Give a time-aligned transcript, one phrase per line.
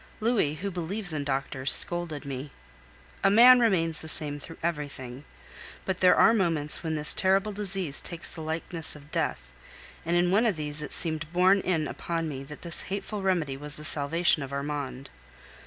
[0.19, 2.49] Louis, who believes in doctors, scolded me.
[3.23, 5.25] A man remains the same through everything.
[5.85, 9.51] But there are moments when this terrible disease takes the likeness of death,
[10.03, 13.55] and in one of these it seemed borne in upon me that this hateful remedy
[13.55, 15.11] was the salvation of Armand.